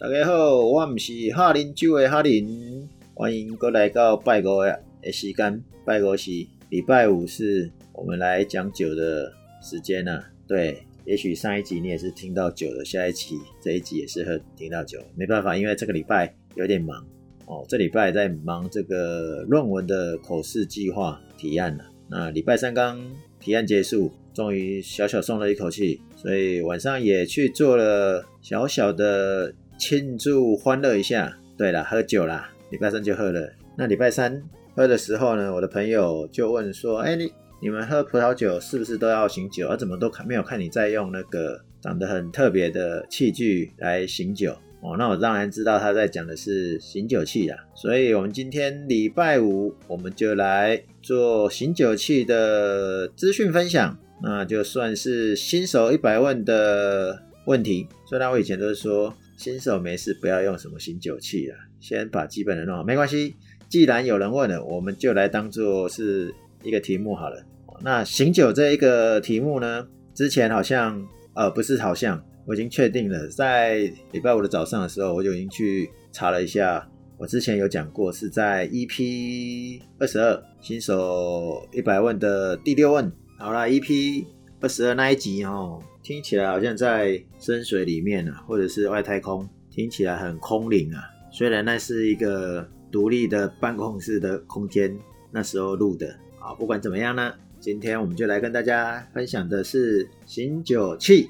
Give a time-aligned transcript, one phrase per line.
[0.00, 4.62] 大家好，我唔是哈林酒的哈林，欢迎过来到拜五
[5.02, 5.62] 的时间。
[5.84, 6.30] 拜五是
[6.70, 14.98] 礼拜五，是我们来讲酒的时间呢、对，也许上一集你也是听到酒的，下一期这一集也是会听到酒。
[15.14, 17.06] 没办法，因为这个礼拜有点忙
[17.44, 21.84] 哦，这礼拜在忙这个论文的口试计划提案了。
[22.08, 22.98] 那礼拜三刚
[23.38, 29.54] 提案结束，终于小小松了一口气，所以晚上也去做了小小的。
[29.80, 33.50] 庆祝欢乐一下，对了，喝酒啦，礼拜三就喝了。
[33.78, 34.42] 那礼拜三
[34.76, 37.32] 喝的时候呢，我的朋友就问说：“哎，你
[37.62, 39.68] 你们喝葡萄酒是不是都要醒酒？
[39.68, 44.54] 啊，怎么都看没有看你在用那个长得很特别的器具来醒酒？”
[44.84, 47.56] 哦，那我当然知道他在讲的是醒酒器啦。
[47.74, 53.98] 所以我们今天礼拜五，我们就来做醒酒器的资讯分享。
[54.22, 57.86] 那就算是新手一百问的问题。
[58.06, 59.14] 虽然我以前都是说。
[59.40, 63.34] 新手没事，不要用什么醒酒器了，先把基本的弄好，没关系。
[63.70, 66.30] 既然有人问了，我们就来当做是
[66.62, 67.42] 一个题目好了。
[67.80, 83.10] 那醒酒这一个题目呢，之前好像呃不是好像，我已经确定了，在礼拜五的早上的时候，我就已经去查了一下，我之前有讲过，是在 EP 二十二新手一百问的第六问。
[83.38, 84.26] 好啦，EP
[84.60, 85.82] 二十二那一集哦。
[86.02, 91.02] 听起来好像在深水里面啊，或者是外太空，听起来很空灵啊。
[91.30, 94.98] 虽然那是一个独立的办公室的空间，
[95.30, 96.54] 那时候录的啊。
[96.54, 101.28] 不管怎么样呢，今天我们就来跟大家分享的是醒酒器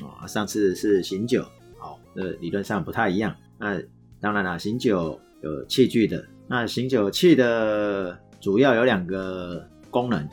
[0.00, 0.26] 啊。
[0.26, 1.44] 上次是醒酒，
[1.78, 3.34] 好，那理论上不太一样。
[3.58, 3.80] 那
[4.20, 10.28] 当然了，醒酒有器具的，那醒酒器的主要有两个功能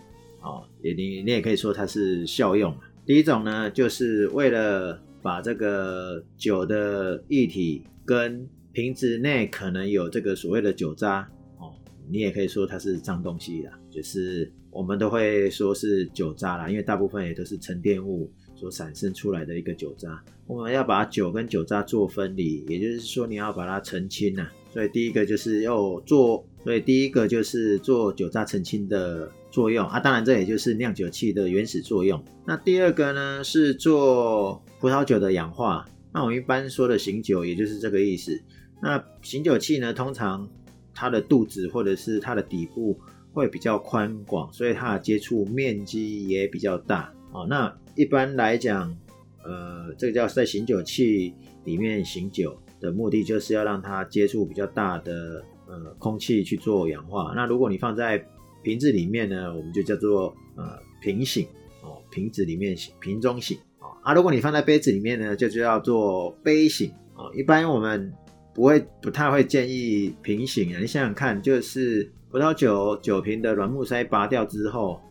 [0.49, 2.75] 哦，也你你也可以说它是效用。
[3.05, 11.73] 第一种呢，就是为了把这个酒的液体跟瓶子内可能有这个所谓的酒渣哦，
[12.09, 20.23] 你也可以说它是脏东西啦，就是我们都会说是酒渣啦，因为大部分也都是沉淀物所产生出来的一个酒渣。
[20.47, 24.49] 我们要把酒跟酒渣做分离，也就是说你要把它澄清呐。
[24.69, 29.31] 所以第一个就是要做，所以第一个就是做酒渣澄清的。
[29.51, 32.23] 作用啊，当然这也就是酿酒器的原始作用。
[32.45, 35.83] 那第二个呢，是做葡萄酒的氧化。
[36.13, 38.39] 那我们一般说的醒酒，也就是这个意思。
[38.79, 40.47] 那醒酒器呢，通常
[40.93, 42.95] 它的肚子或者是它的底部
[43.33, 47.11] 会比较宽广，所以它的接触面积也比较大。
[47.31, 48.95] 哦，那一般来讲，
[49.43, 57.33] 呃，这个叫在醒酒器里面醒酒的目的，就是要让它接触比较大的呃空气去做氧化。
[57.35, 58.23] 那如果你放在
[58.63, 61.47] 瓶子里面呢，我们就叫做呃瓶醒
[61.81, 63.87] 哦，瓶子里面醒，瓶中醒哦。
[64.03, 67.31] 啊，如果你放在杯子里面呢，就叫做杯醒哦。
[67.33, 68.11] 一般我们
[68.53, 70.79] 不会不太会建议瓶醒啊。
[70.79, 75.01] 你想想看，就是葡萄酒酒瓶的软木塞拔掉之后，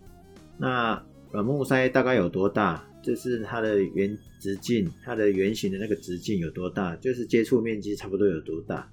[0.56, 2.84] 那软木塞大概有多大？
[3.02, 6.96] 就是它的圆直径，它的圆形的那个直径有多大？
[6.96, 8.88] 就是接触面积差不多有多大？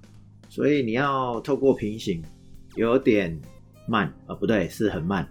[0.50, 2.24] 所以你要透过瓶醒，
[2.76, 3.40] 有点。
[3.88, 5.30] 慢啊、不对，是很慢。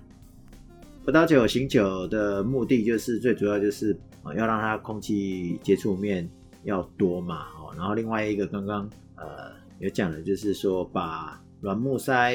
[1.05, 3.91] 葡萄酒醒酒的目的就是最主要就是
[4.23, 6.31] 啊，要让它空气接触面
[6.63, 12.33] 要多嘛，哦，然后另外一个刚刚呃有讲的就是说，把软木塞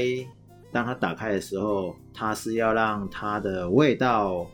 [0.74, 4.46] 当它打开的时候，它是要让它的味道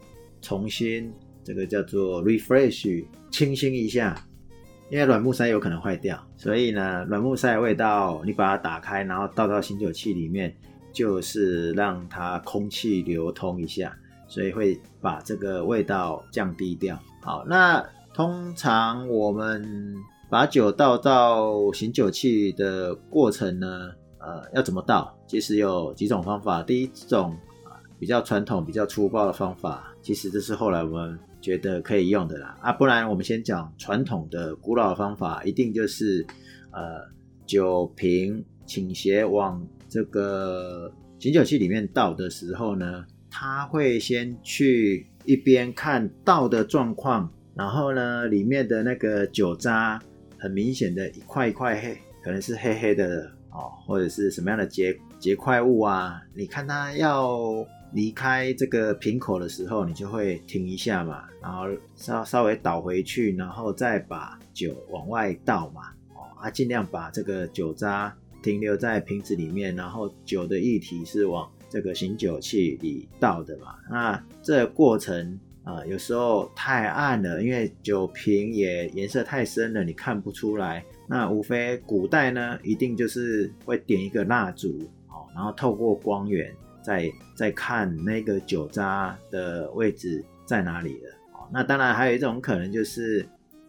[0.44, 1.12] 重新
[1.46, 4.22] 这个叫做 refresh 清新一下，
[4.90, 10.54] 因为软木塞有可能坏掉，所以呢，软木塞的味道你把它打开，然后倒到醒酒器里面。
[10.96, 13.94] 就是让它空气流通一下，
[14.30, 16.98] 所以会把这个味道降低掉。
[17.22, 19.94] 好，那通常我们
[20.30, 25.14] 把酒倒到醒酒器的过程呢，呃，要怎么倒？
[25.28, 26.64] 其实有几种方法。
[26.64, 27.32] 第一种
[27.66, 32.58] 啊，比较传统、比较粗暴的方法，其实这是后来我们觉得可以用的啦。
[32.60, 36.26] 啊，不然我们先讲传统的、古老方法，一定就是
[36.72, 37.08] 呃，
[37.46, 39.64] 酒瓶倾斜往。
[39.88, 50.02] 这个醒酒器里面倒的时候呢，他会先去一边看倒的状况，然后呢，里面的那个酒渣
[50.40, 56.20] 很明显的一块一块黑，可能是黑黑的哦，或者是什么样的结结块物啊？
[56.34, 57.64] 你看它要
[57.96, 61.66] 离开这个瓶口的时候，你就会停一下嘛，然后
[61.96, 65.82] 稍稍微倒回去，然后再把酒往外倒嘛，
[66.14, 68.16] 哦啊，尽量把这个酒渣。
[68.44, 73.74] 停留在瓶子里面，然后酒的液体是往这个醒酒器里倒的嘛？
[73.90, 84.78] 那这过程啊、有时候太暗了，因为酒瓶也颜色太深了，你看不出来那无非古代呢，一定就是会点一个蜡烛，
[85.08, 86.56] 哦，然后透过光源
[86.86, 91.10] 再再看那个酒渣的位置在哪里了。
[91.34, 93.28] 哦，那当然还有一种可能就是，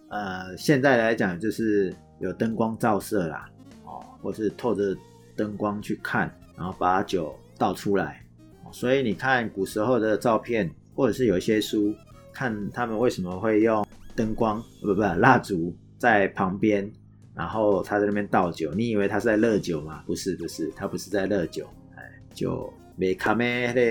[0.09, 3.49] 呃，现在来讲就是有灯光照射啦，
[3.85, 4.95] 哦，或是透着
[5.35, 8.23] 灯光去看，然后把酒倒出来。
[8.71, 11.95] 所以你看古时候的照片，或者是有一些书，
[12.35, 16.91] 看他们为什么会用灯光，不不不，蜡烛在旁边，
[17.35, 20.03] 然后他在那边倒酒，你以为他是在热酒吗？
[20.05, 22.03] 不是不是，他不是在热酒，哎，
[22.35, 23.83] 就没卡没的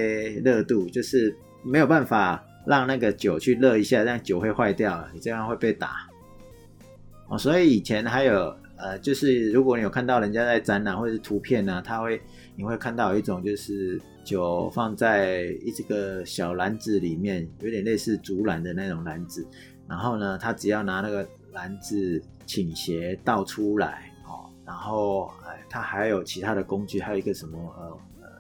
[0.42, 6.08] 热度，就是没有办法让那个酒去热一下，这样酒会坏掉，你这样会被打。
[7.28, 12.22] 哦，所以以前还有呃，就是如果你有看到人家在展览或者是图片呢，他会
[12.56, 14.02] 你会看到有一种就是。
[14.26, 19.48] 酒放在一这个小篮子里面，有点类似竹篮的那种篮子。
[19.88, 27.96] 然后呢，他只要拿那个篮子倾斜倒出来，哦，然后哎，他还有其他的工具，还有一个什么呃，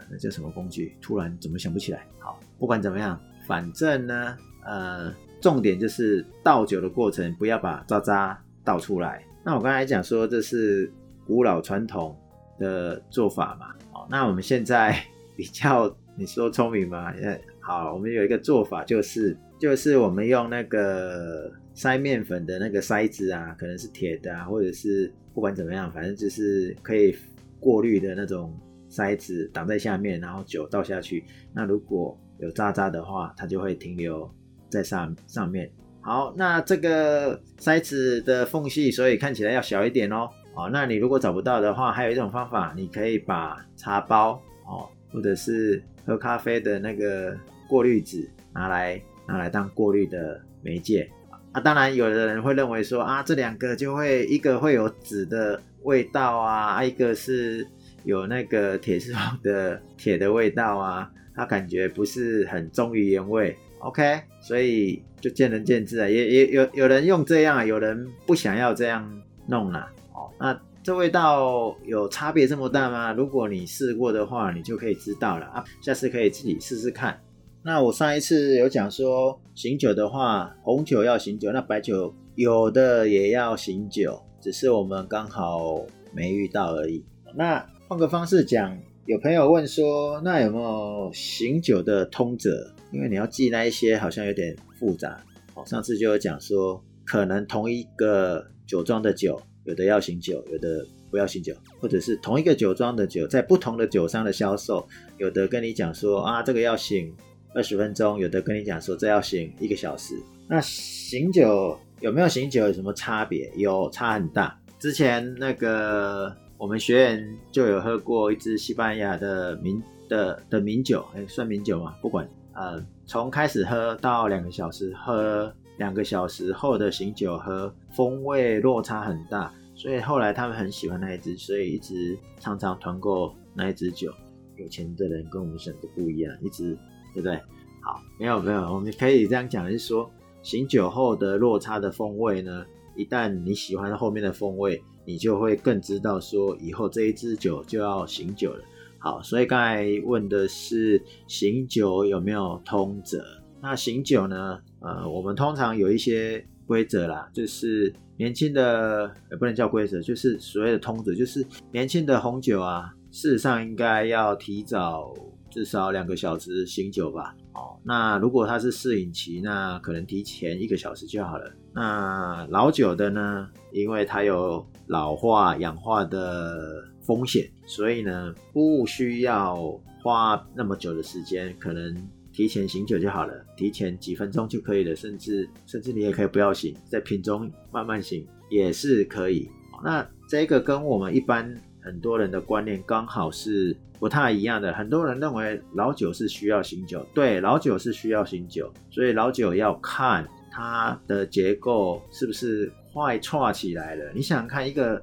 [0.09, 0.95] 那叫什么工具？
[1.01, 2.05] 突然怎么想不起来？
[2.19, 9.23] 好，不管怎么样，反正呢，呃，重点就是倒酒的过程，不要把渣渣倒出来。
[9.43, 10.91] 那我刚才讲说这是
[11.25, 12.17] 古老传统
[12.57, 14.97] 的做法嘛，哦，那我们现在。
[15.37, 17.13] 比较你说聪明吗？
[17.59, 27.13] 好，我们有一个做法，就是就是我们用那个筛面粉的那个筛子啊，可能是铁的啊，或者是不管怎么样，反正就是可以
[27.59, 28.57] 过滤的那种
[28.95, 34.33] 塞子挡在下面，然后酒倒下去，那如果有渣渣的话，它就会停留
[34.69, 35.69] 在上上面。
[35.99, 40.29] 好，那这个塞子的缝隙，所以看起来要小一点哦。
[40.53, 44.87] 哦，那你如果找不到的话，还有一种方法，你可以把茶包哦。
[45.11, 47.33] 或者是喝咖啡的那个
[47.69, 51.09] 过滤纸拿来拿来当过滤的媒介
[51.53, 57.65] 啊，当然有的人会认为说啊，这两个就会一个会有纸的味道啊，一个是
[58.05, 63.55] 有那个铁丝网的铁的味道啊，他感觉不是很忠于原味。
[63.79, 69.91] OK，所以就见仁见智啊，也也有有人用这样，有人不想要这样弄啦。
[70.13, 70.57] 哦，那。
[70.85, 73.11] 这味道有差别这么大吗？
[73.11, 75.65] 如果你试过的话，你就可以知道了啊。
[75.81, 77.19] 下次可以自己试试看。
[77.63, 87.03] 那我上一次有讲说，醒酒的话，红酒要醒酒，那白酒有的也要醒酒，只是我们刚好没遇到而已。
[87.33, 92.73] 那换个方式讲，有朋友问说，那有没有醒酒的通则？
[92.91, 95.23] 因为你要记那一些，好像有点复杂。
[95.53, 99.39] 哦，上次就有讲说，可能同一个酒庄的酒。
[99.65, 107.11] 有的要醒酒，有的不要醒酒，或者是同一个酒庄的酒，在不同的酒商的销售，有的跟你讲说啊，这个要醒
[107.53, 110.15] 二十分钟，有的跟你讲说这要醒一个小时。
[110.47, 113.51] 那醒酒有没有醒酒有什么差别？
[113.55, 114.59] 有差很大。
[114.77, 125.53] 之前那个我们学员就有喝过一支西班牙的名的的名酒，哎，算名酒嘛，不管，呃，从开始喝到两个小时喝。
[125.77, 134.09] 两个小时后的醒酒喝，风味落差很大，所以后来他们很喜欢那一支，所以一直常常团购那一支酒。
[134.55, 136.77] 有钱的人跟我们想的不一样，一直
[137.13, 137.35] 对不对？
[137.81, 140.09] 好，没有没有，我们可以这样讲，是说
[140.41, 148.63] 醒酒后的落差的风味呢，一旦你喜欢后面的风味，你就会更知道说以后这一支酒就要醒酒了。
[148.97, 153.23] 好，所以刚才问的是醒酒有没有通则？
[153.61, 154.59] 那醒酒呢？
[154.79, 165.13] 呃，我们通常有一些规则啦，就是年轻的也不能叫规则，就是所谓的通则，就是年轻的红酒啊，事实上应该要提早
[165.55, 167.33] 至少两个小时醒酒吧。
[167.53, 171.49] 哦，那如果它是适饮期，那可能提前一个小时就好了。
[171.73, 179.55] 那老酒的呢，因为它有老化、氧化的风险，所以呢，不需要
[180.03, 181.95] 花那么久的时间，可能。
[182.33, 189.49] 提前醒酒就好了，提前几分钟就可以了，甚至甚至你也可以不要醒，在瓶中慢慢醒也是可以。
[189.81, 191.49] 那这个跟我们一般
[191.81, 194.73] 很多人的观念刚好是不太一样的。
[194.73, 204.11] 很多人认为老酒是需要醒酒，对，老酒是需要醒酒，所以老酒要看它的结构是不是坏错起来了。
[204.13, 205.01] 你想想看，一个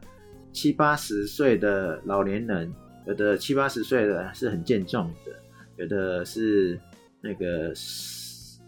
[0.53, 2.73] 七八十岁的老年人，
[3.07, 5.33] 有的七八十岁的是很健壮的，
[5.77, 6.81] 有的是。
[7.25, 7.73] 那个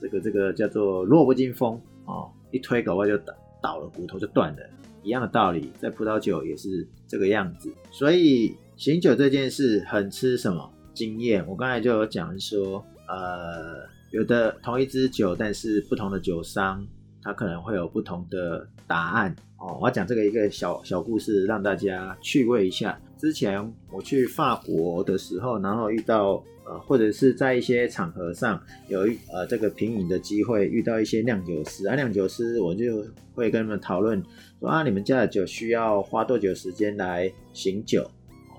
[0.01, 4.63] 这个这个叫做弱不禁风哦，一推搞不好就倒倒了，骨头就断了。
[5.03, 7.69] 一样的道理，在葡萄酒也是这个样子。
[7.91, 11.47] 所以醒酒这件事很吃什么经验？
[11.47, 16.85] 我刚才就有讲说，呃，有的同一支酒，但是不同的酒商
[17.23, 19.79] 他可能会有不同的答案哦。
[19.81, 23.01] 我要讲这个一个小小故事，让大家趣味一下。
[23.17, 34.21] 之前我去法国的时候，然后遇到呃，或者是在一些场合上有一呃这个品饮的机会，遇到一些酿酒师啊，酿酒师我就会跟他们讨论
[34.59, 38.11] 说啊，你们家的酒需要花多久时间来醒酒？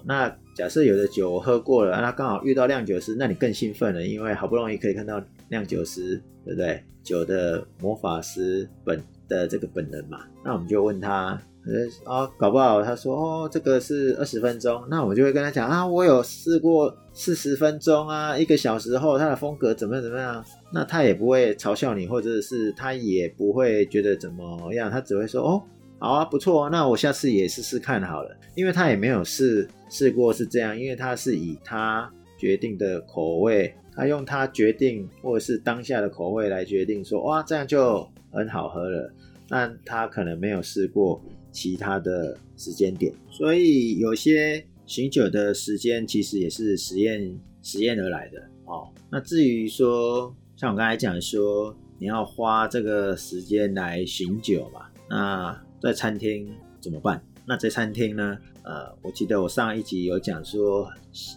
[0.08, 6.84] 那假设有的酒喝过了，那刚好遇到酿酒师，那你更兴奋了，因为好不容易可以看到酿酒师，对不对？
[7.04, 20.44] 酒的魔法师本的这个本人嘛，那我们就问他，呃，哦搞不好他说哦，这个是二十分钟，那我就会跟他讲啊，我有试过四十分钟啊，一个小时后他的风格怎么样怎么样，
[20.74, 25.62] 那他也不会嘲笑你，或者是他也不会觉得怎么样，他只会说哦。
[25.98, 39.12] 好啊，不错啊，那我下次也试试看好了，因为他也没有试试过是这样，因为他是以他决定的口味，他用他决定或者是当下的口味来决定说，哇，这样就很好喝了。
[39.48, 41.22] 但他可能没有试过
[41.52, 48.90] 其他的时间点，所以有些醒酒的时间其实也是实验实验而来的哦。
[49.10, 55.65] 那至于说，像我刚才讲说，你要花这个时间来醒酒嘛，那。
[55.86, 56.52] 在餐厅
[56.82, 57.24] 怎么办？
[57.46, 58.36] 那在餐厅呢？
[58.64, 60.90] 呃，我记得我上一集有讲说，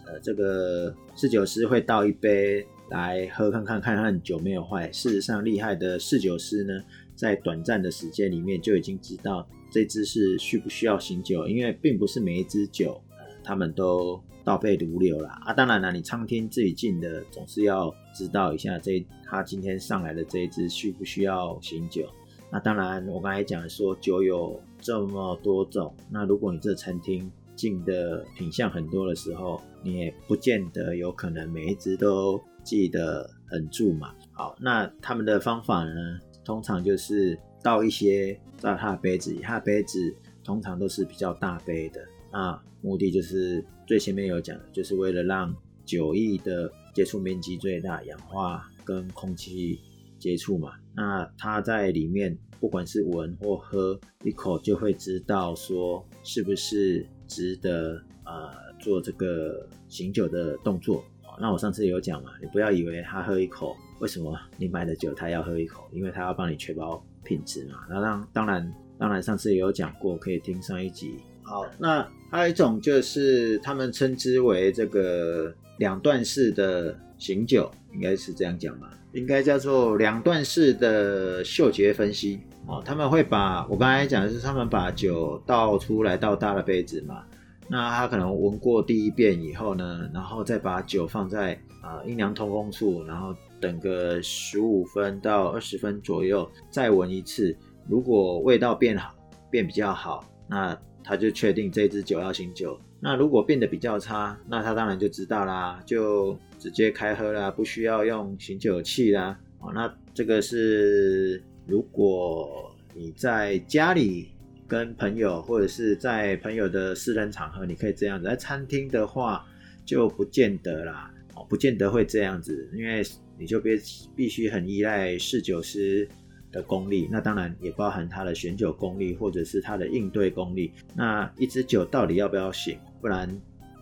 [0.06, 4.90] 呃，这个侍酒师会倒一杯来喝看看，看看酒没有坏。
[4.90, 6.80] 事实上，厉害的侍酒师呢，
[7.14, 15.38] 在短暂的时间里面就已经知道这支是需不需要醒酒，因为并不是每一支酒，呃，他们都倒背如流啦。
[15.44, 15.52] 啊。
[15.52, 22.08] 当然了，你餐厅自己进的，总是要知道一下这他今天上来的这一支需不需要醒酒。
[22.50, 34.14] 那当然，我刚才讲说酒有这么多种，那如果你这餐厅进的品项很多的时候，你也不见得有可能每一支都记得很住嘛。
[34.32, 42.00] 好，那他们的方法呢，通常就是倒一些在他的杯子里，他的杯子通常都是比较大杯的，
[42.32, 49.78] 那目的就是最前面有讲的，就是为了让酒液的接触面积最大，氧化跟空气
[50.18, 50.72] 接触嘛。
[50.98, 58.50] 那他在里面，不管是闻或喝一口，就会知道说是不是值得呃
[58.80, 61.04] 做这个醒酒的动作。
[61.40, 65.88] 那我上次有讲嘛，你不要以为他喝一口，为什么你买的酒他要喝一口？
[65.92, 67.86] 因为他要帮你确保品质嘛。
[67.88, 71.14] 那当当然当然上次也有讲过，可以听上一集。
[71.44, 78.97] 好，那还有一种就是他们称之为这个两段式的醒酒，应该是这样讲吧。
[79.12, 87.24] 应该叫做两段式的嗅觉分析哦，他们会把我刚才讲的是，他们把酒倒出来倒大的杯子嘛，
[87.66, 97.56] 那他可能闻过第一遍以后呢，然后再把酒放在啊阴凉通风处，然后等个十五分到二十分左右再闻一次，
[97.88, 99.14] 如果味道变好
[99.50, 102.78] 变比较好，那他就确定这支酒要醒酒。
[103.00, 109.38] 那如果变得比较差，那他当然就知道啦，就直接开喝啦，不需要用醒酒器啦。
[109.60, 114.28] 哦，那这个是如果你在家里
[114.66, 118.26] 跟朋友，或者是在朋友的私人场合，你可以这样子。
[118.26, 119.44] 在餐厅的话
[119.84, 123.02] 就不见得啦，哦，不见得会这样子，因为
[123.38, 123.70] 你就必
[124.16, 126.08] 必须很依赖侍酒师
[126.50, 130.72] 的功力，那当然也包含他的选酒功力，或者是他的应对功力。
[130.94, 132.78] 那一支酒到底要不要醒？
[133.00, 133.28] 不然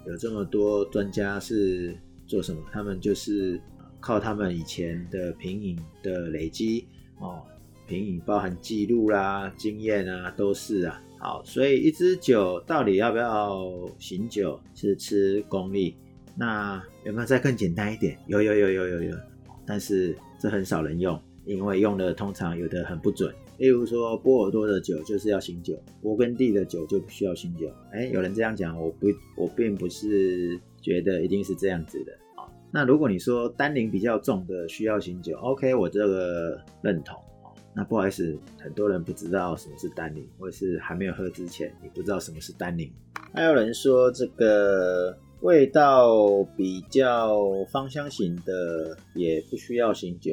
[0.06, 1.96] 有这么多专家是
[2.26, 2.60] 做什么？
[2.72, 3.60] 他们就是
[4.00, 6.86] 靠他们以前的品饮的累积
[7.20, 7.42] 哦，
[7.86, 11.02] 品饮包含记录啦、经验啊，都是啊。
[11.18, 13.64] 好，所以一支酒到底要不要
[13.98, 15.96] 醒酒，是吃功力。
[16.36, 18.18] 那有没有再更简单一点？
[18.26, 19.16] 有有有有有有，
[19.64, 21.18] 但是这很少人用。
[21.46, 27.70] 因为用的通常有的很不准，例如说波尔多的酒就是要醒酒，勃艮第的酒就不需要醒酒。
[27.92, 32.44] 哎，有人这样讲，我不，我并不是觉得一定是这样子的啊。
[32.72, 37.16] 那如果你说单宁比较重的需要醒酒，OK，我这个认同。
[37.74, 42.90] 那不好意思，很多人不知道什么是单宁，或者是还没有喝之前，你不知道什么是单宁。
[43.32, 47.38] 还有人说这个味道比较
[47.70, 50.32] 芳香型的也不需要醒酒。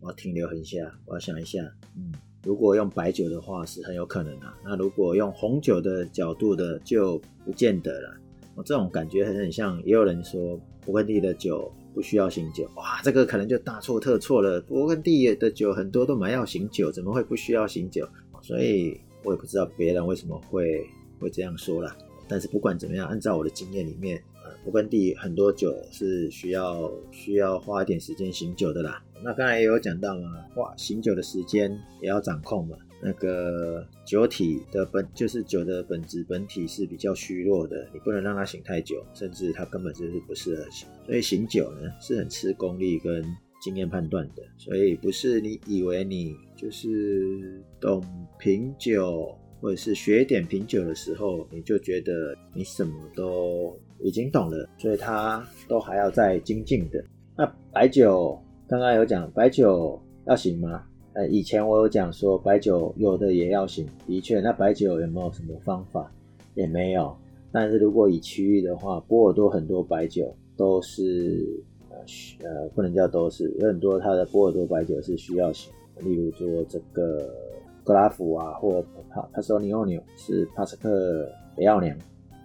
[0.00, 1.62] 我要停留一下，我要想一下，
[1.96, 2.12] 嗯，
[2.44, 8.14] 如果用白酒的话是很有可能啊，那如果用红酒的角度的就不见得了。
[8.54, 14.60] 我这种感觉很很像，也有人说勃艮第的酒不需要醒酒，哇，这个可能就大错特错了。
[14.62, 18.08] 勃艮第的酒很多都蛮要醒酒，怎么会不需要醒酒？
[18.42, 20.84] 所以我也不知道别人为什么会
[21.20, 21.96] 会这样说啦。
[22.26, 24.20] 但是不管怎么样，按照我的经验里面，
[24.66, 29.02] 勃艮第很多酒是需要需要花一点时间醒酒的啦。
[29.22, 31.70] 那刚才也有讲到嘛，哇，醒酒的时间
[32.00, 32.76] 也要掌控嘛。
[33.00, 40.88] 那个酒体的本就是酒的本质本体是比较虚弱的，你不能让它醒太久，甚至它根本就是不适合醒。
[41.06, 43.24] 所以醒酒呢是很吃功力跟
[43.60, 48.02] 经验判断的，所以不是你以为你就是懂
[48.36, 57.04] 品酒或者是学点品酒的时候，你就觉得你什么都已经懂了，所以它都还要再精进的。
[57.36, 58.36] 那白酒
[58.68, 60.84] 刚刚有讲白酒要醒吗？
[61.14, 66.12] 呃，以前我有讲说白酒有的也要醒，的确，那白酒有没有什么方法？
[66.54, 67.16] 也没有。
[67.50, 71.48] 但是如果以区域的话，波尔多很多白酒都是
[71.88, 71.96] 呃
[72.46, 77.26] 呃不能叫都是，有很多它的波尔多白酒是需要醒，例如说这个
[77.82, 81.96] 格拉夫啊，或帕帕索尼奥纽是帕斯克北奥娘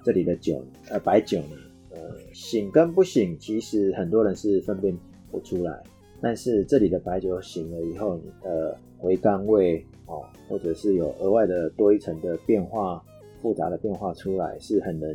[0.06, 1.58] 这里的酒，呃白酒呢，
[1.92, 1.98] 呃
[2.34, 4.98] 醒跟不醒，其实很多人是分辨
[5.30, 5.84] 不出来。
[6.24, 13.04] 但是这里的白酒醒了以后，你的回甘味哦，或者是有额外的多一层的变化，
[13.42, 15.14] 复杂的变化出来，是很能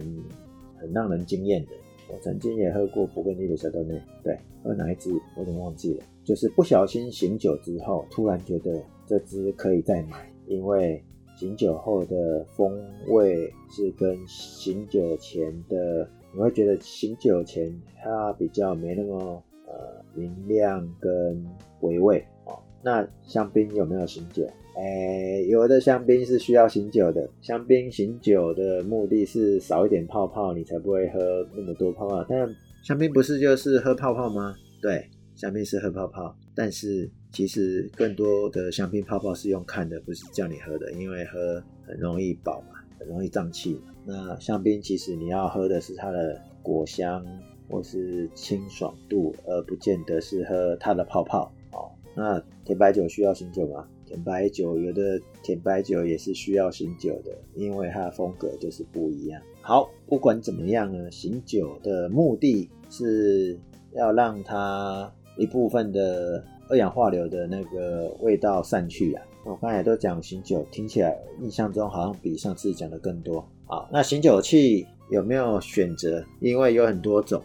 [0.76, 1.70] 很让人惊艳的。
[2.12, 11.02] 我曾经也喝过勃艮第的小豆内，对，喝哪一支我怎么忘记了，就是不小心醒酒之后，突然觉得这支可以再买，因为
[11.38, 19.42] 醒酒后的风味是跟醒酒前的，你会觉得醒酒前它比较没那么。
[19.68, 21.46] 呃，明亮跟
[21.78, 22.58] 回味哦。
[22.82, 24.46] 那香槟有没有醒酒？
[24.76, 27.28] 哎、有的香槟是需要醒酒的。
[27.40, 32.24] 香槟醒酒的目的是少一点泡泡，你才不会喝那么多泡泡。
[32.28, 32.48] 但
[32.84, 34.54] 香槟不是就是喝泡泡吗？
[34.80, 36.34] 对，香槟是喝泡泡。
[36.54, 43.80] 但是其实更多的香槟泡泡是用看的，不是叫你喝的，因为喝很容易饱嘛，很容易胀气。
[44.06, 47.24] 那香槟其实你要喝的是它的果香。
[47.68, 51.90] 或是清爽度，而不见得是喝它的泡泡哦。
[52.14, 53.86] 那甜白酒需要醒酒吗？
[54.06, 59.40] 甜白酒有的甜白酒也是需要醒酒的，因为它的风格就是不一样。
[59.60, 63.58] 好，不管怎么样呢，醒酒的目的是
[63.92, 69.22] 要让它一部分的二氧化硫的那个味道散去啊。
[69.44, 73.86] 我刚才都讲醒酒，听起来印象中好像比上次讲的更多啊。
[73.92, 76.24] 那醒酒器有没有选择？
[76.40, 77.42] 因为有很多种。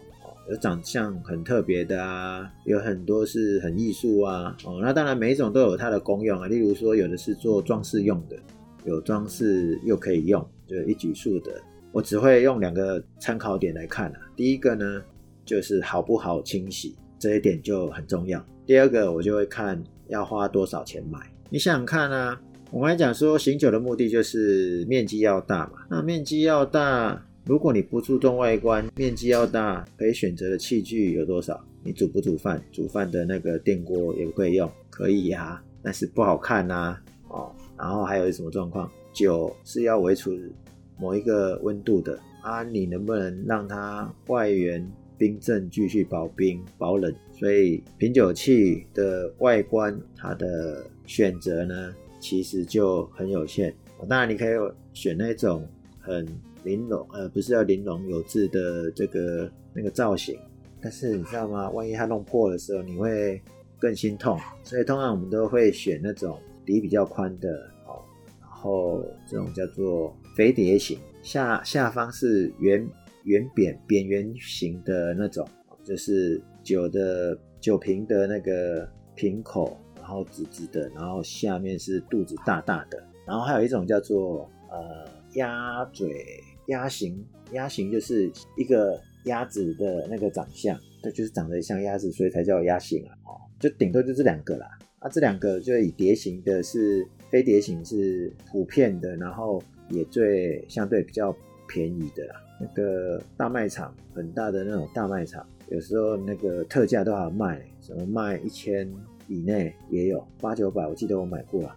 [0.50, 6.46] 有长相很特别的啊，有很多是很艺术啊，哦，那当然每一种都有它的功用啊。
[6.46, 8.36] 例如说，有的是做装饰用的，
[8.84, 11.50] 有装饰又可以用，就一举数得。
[11.92, 14.20] 我只会用两个参考点来看啊。
[14.36, 15.02] 第一个呢，
[15.46, 18.44] 就是好不好清洗，这一点就很重要。
[18.66, 21.20] 第二个，我就会看要花多少钱买。
[21.48, 22.38] 你想想看啊，
[22.70, 27.24] 我刚才讲说醒酒的目的就是面积要大嘛，那面积要大。
[27.46, 31.62] 如果你不注重外观，面积要大，可以选择的器具有多少？
[31.82, 32.62] 你煮不煮饭？
[32.72, 37.52] 煮饭的那个电锅也不可以用，可以呀、啊，但是不好看呐、啊，哦。
[37.76, 38.90] 然后还有什么状况？
[39.12, 40.50] 酒是要维持
[40.98, 47.14] 某一个温度的啊，你能不能让它外缘冰镇，继续保冰保冷？
[47.38, 53.74] 所以品酒器的外观，它的选择呢，其实就很有限。
[54.08, 54.56] 当然你可以
[54.94, 55.68] 选那种
[56.00, 56.26] 很。
[56.64, 60.38] 玲珑，呃，不是要玲珑有致的这个那个造型，
[60.80, 61.70] 但是你知道吗？
[61.70, 63.40] 万一它弄破的时候，你会
[63.78, 64.38] 更心痛。
[64.62, 68.00] 所以通常我们都会选那种底比较宽的，哦，
[68.40, 72.86] 然后这种叫做飞碟型，下下方是圆
[73.24, 75.46] 圆扁扁圆形的那种，
[75.82, 86.24] 就是酒的酒瓶的那个瓶口，然后直直的，然后下面是肚子大大的，然后还有一种叫做呃鸭嘴。
[86.66, 93.12] 鸭形，鸭形就是一个鸭子的那个长相，它就是长得像鸭子，所以才叫鸭形啊。
[93.26, 94.66] 哦，就顶多就这两个啦。
[94.98, 101.36] 啊，这两个就以碟形的是飞碟形是普遍的，然后也最相对比较
[101.68, 102.36] 便宜的啦。
[102.58, 108.90] 那个大卖场很大的那种大卖场，有时候那个特价都好卖，什么卖一千
[109.28, 111.76] 以内也有，八九百，我记得我买过了。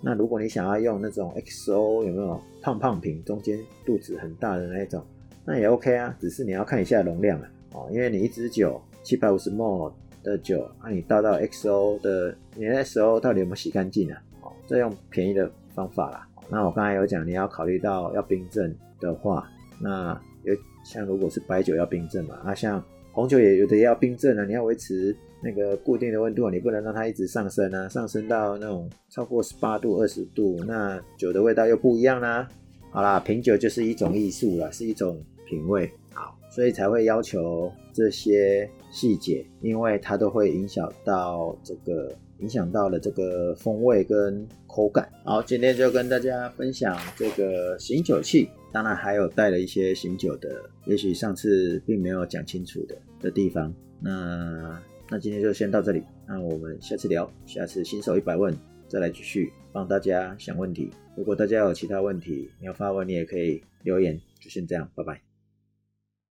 [0.00, 5.02] 那如果你想要用那种 XO 有没有胖胖瓶，中间肚子很大的那一种，
[5.44, 14.22] 那也 OK 啊，只是你要看一下容量啊，哦，因为你一支酒七百五十 ml 的酒，那你倒到 XO 的，你的 XO 到底有没有洗干净啊？
[14.42, 16.28] 哦，这用便宜的方法啦。
[16.48, 19.48] 那我刚才有讲，你要考虑到要冰镇的话，
[19.80, 20.54] 那有
[20.84, 22.82] 像如果是白酒要冰镇嘛，那像
[23.12, 25.16] 红酒也有的要冰镇啊，你要维持。
[25.46, 32.48] 那个固定的温度，你不能让它一直上升啊，上升到那种超过十八度、二十度，那酒的味道又不一样啦。
[32.90, 35.88] 好啦，品酒就是一种艺术啦，是一种品味。
[36.12, 45.08] 好，所以才会要求这些细节，因为它都会影响到这个，影响到了这个风味跟口感。
[45.24, 50.48] 好，今天就跟大家分享这个醒酒器，当然还有带了一些醒酒的，
[50.86, 53.72] 也许上次并没有讲清楚的的地方。
[53.98, 58.56] 那那今天就先到这里，那我们下次聊，下次新手一百问
[58.88, 60.90] 再来继续帮大家想问题。
[61.16, 64.20] 如果大家有其他问题你要发问，你也可以留言。
[64.40, 65.25] 就先这样，拜拜。